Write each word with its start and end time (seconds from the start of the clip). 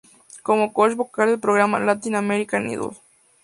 Como 0.41 0.73
coach 0.73 0.95
vocal 0.95 1.27
del 1.29 1.39
programa 1.39 1.77
"Latin 1.79 2.15
American 2.15 2.67
Idol". 2.71 2.97